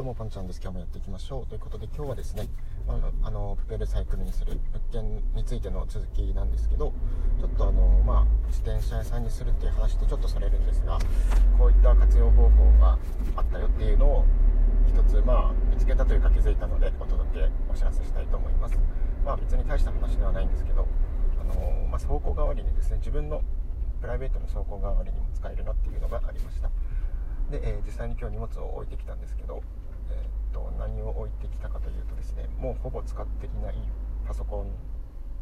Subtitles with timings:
[0.00, 0.60] どうもパンちゃんです。
[0.62, 1.46] 今日もやっていきましょう。
[1.46, 2.48] ということで今日はですね
[2.88, 6.94] あのあのプペルサイクルにする物件についての続きなんですけど
[7.38, 10.98] ちょっとあのまあ自転車屋さんにするっていう話とちょっとされるんですが
[11.58, 12.98] こういった活用方法が
[13.36, 14.24] あったよっていうのを
[14.88, 18.78] 一つまあ見つけたというか気づいたのでお届けお知らせしたいと思います。
[19.22, 20.88] まあ別に大した話ではないんですけど
[21.38, 21.60] あの、
[21.90, 23.42] まあ、走行代わりにですね自分の
[24.00, 26.70] プライベートの走行代わりにも使えるなっていうのがありました。
[27.50, 29.62] で、えー、実際に今日荷物を置いてきたんですけど
[30.52, 33.74] と何を置いてきたかというとですねもうほぼ使っていない
[34.26, 34.66] パソコン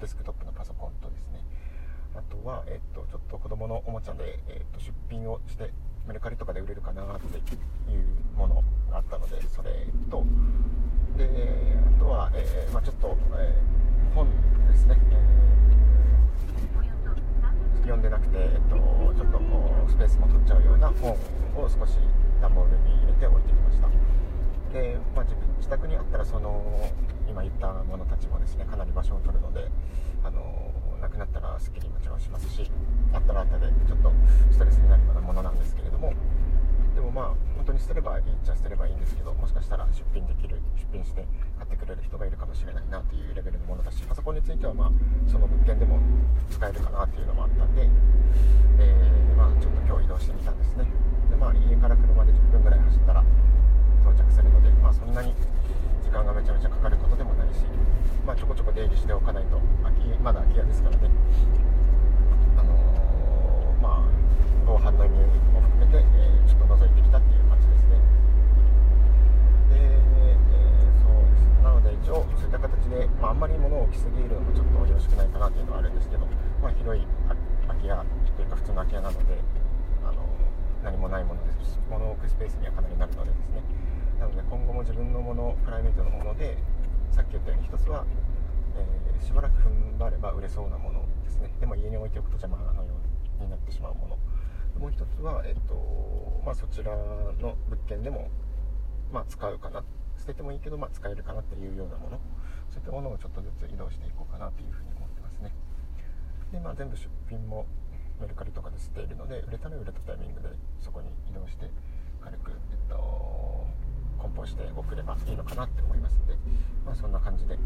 [0.00, 1.44] デスクトップのパソコンとですね
[2.14, 5.70] あとは、えっと、ちょっと子供のおもちゃで、えっと、出品をして
[6.06, 7.40] メルカリとかで売れるかなってい
[7.98, 9.70] うものがあったのでそれ
[10.10, 10.22] と
[11.16, 11.28] で
[11.96, 14.28] あとは、えー、まあ、ちょっと、えー、本
[14.70, 18.76] ですね、えー、読んでなくて、えっと、
[19.14, 19.40] ちょっと
[19.88, 21.16] スペースも取っちゃうような本を
[21.68, 21.98] 少し
[22.40, 23.88] 段ボールに入れて置いてきました。
[24.74, 26.90] で、まあ、自分自宅にあったらその
[27.30, 29.70] 今言ったものたちもですねかなり場所を取るので
[30.24, 30.42] あの
[31.00, 32.68] なくなったらすっきりもちろんしますし
[33.14, 34.10] あったらあったでちょっと
[34.50, 36.12] ストレスになるようなものなんですけれども
[36.94, 41.24] でもまあ本当に捨てればいいっちゃ捨てればいいんですけどもしかしたら出品できる出品して
[41.58, 44.90] 買ってくれる人がいるかもしれないなというレベルのものだしパソコンについてはまあ
[45.30, 46.00] その物件でも
[46.50, 47.88] 使えるかなっていうのもあったんで、
[48.78, 50.86] えー、まあ、ちょっと今日移動してみたんですね
[51.30, 53.24] でまあ家から車で10分ぐらい走ったら
[54.04, 55.32] 到着するので、まあ、そんなに
[56.02, 57.64] 時間がめちゃめちゃかかることでもないし、
[58.23, 61.08] まあ、ちょこちょこ出入りしておかないと空きまだ空き家ですからね、
[62.58, 64.08] あのー、まあ、
[64.66, 65.16] 防犯の意味
[65.54, 68.02] も含めて、えー、ちょっと覗いてきたっていう感じですね。
[69.70, 71.46] で、えー、そうです。
[71.62, 76.26] なので一応そういった形で、まあ、あんまり物を置きすぎるのもちょっとよろしくないかなっていうのはあるんですけど、
[76.60, 77.06] まあ、広い
[77.70, 79.38] 空き家というか普通の空き家なので
[80.02, 80.26] あの
[80.82, 83.62] 何もないものですし物置くスペースにはかなりなるのでですね。
[84.18, 86.58] なので今後も自分のものプライベートのもので
[87.14, 88.04] さっき言ったように一つは、
[88.74, 91.54] えー、しばらく踏ん張れば売れそうなものですね。
[91.60, 92.90] でも家に置いておくと邪魔のよ
[93.38, 94.18] うになってしまうもの。
[94.80, 96.90] もう一つは、えーとまあ、そちら
[97.38, 98.28] の物件でも、
[99.12, 99.84] まあ、使うかな。
[100.18, 102.18] 捨ててもいいけど、まあ、使えるかなっていうようなもの。
[102.70, 105.54] そういったものをちょっとずつ移動していこうかなというふうに思ってますね。
[106.50, 107.66] で、まあ、全部出品も
[108.20, 110.48] メルカリとかで捨ているので売れたら売れたタイミングで
[110.80, 111.70] そこに移動して
[112.20, 113.66] 軽く、えっと、
[114.46, 116.34] して送ればいいのかなって思いますので、
[116.84, 117.58] まあ、そんな感じで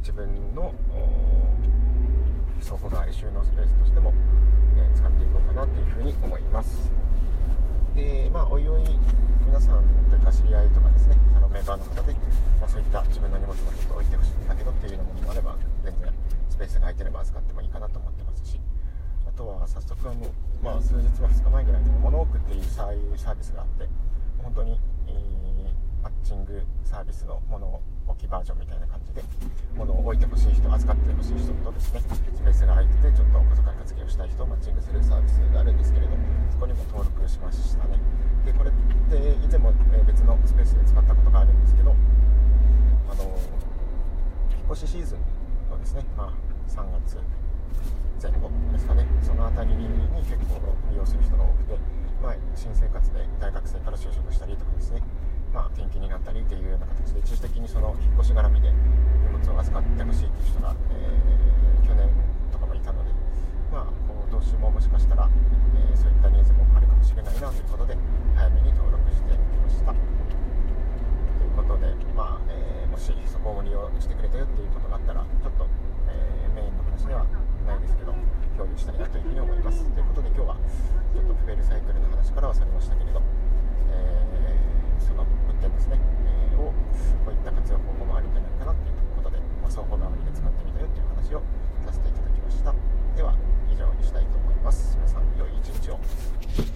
[0.00, 0.72] 自分の
[2.62, 4.12] 倉庫代収納スペースとしても、
[4.76, 6.90] え、使っていこうかなというふうに思います。
[7.94, 8.84] でまあおいおい
[9.46, 12.14] 皆さんというか知り合いとかですねあのメーカーの方で、
[12.60, 16.12] まあ、そういった自分の荷物もちょっと置いてほしいんだけどっていうようなものもあれば全然
[16.48, 18.60] スペースが空いてれば預かってもいいかなと思ってますし
[19.26, 20.30] あとは早速あの、
[20.62, 23.88] まあ、数日は2日前ぐらいに物置っていうサービスがあって
[24.38, 25.49] 本当に、えー、
[26.20, 29.22] ッチングサービスの物置きバージョンみたいな感じで
[29.74, 36.12] 物を置いてほしい人預かってほしい人とですねスペースが空いててちょっとお小遣い活用したい人をマッチングするサービスがあるんですけれど
[36.52, 37.96] そこにも登録しましたね。
[38.44, 38.72] でこれっ
[39.08, 39.72] て以前も
[40.06, 41.94] 別のスペースで使ったことがあるんですけど
[43.08, 45.18] あの引っ越しシーズン
[45.70, 46.32] のですね、まあ、
[46.68, 47.16] 3月
[48.20, 49.06] 前後ですかね。
[49.22, 49.88] その辺りに
[50.28, 50.60] 結構
[50.90, 51.78] 利用する人が多くて、
[52.22, 55.00] まあ、新生活で大学生から就職したりとかですね、
[55.52, 62.08] まあ、転勤になったりというような形で一時的にその引っ越し絡みで荷物を預かってほしいという人が、えー、去年
[62.52, 63.10] とかもいたので、
[63.72, 67.96] まあ、今後投資ももしかしたら、えー、そういったニーズもあるかもしれないなということで
[68.36, 69.92] 早めに登録してみました。
[69.92, 69.98] とい
[71.46, 75.66] うことで、まあえー、もしそこを利用してくれたよっていうことがあったらちょっと、
[76.06, 77.26] えメインの話では
[77.66, 78.14] ないですけど
[78.56, 80.56] 共有したいなというふうに思いますということで今日は
[81.14, 83.22] ちょっとフェルサイクルの話からはされましたけれど、
[83.90, 85.26] えー、その
[85.60, 86.00] 点ですね、
[86.52, 86.72] えー、を
[87.24, 91.42] こういった活用方法もあるんじゃないかなということで、まあ、双方のアプリで使ってみたよという話を
[91.84, 92.74] させていただきました。
[93.16, 93.34] では
[93.68, 94.96] 以上にしたいと思います。
[94.96, 96.69] 皆さん良い一日を。